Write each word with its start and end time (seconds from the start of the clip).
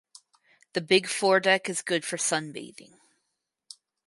The 0.73 0.81
big 0.81 1.05
foredeck 1.05 1.69
is 1.69 1.83
good 1.83 2.03
for 2.03 2.17
sunbathing. 2.17 2.97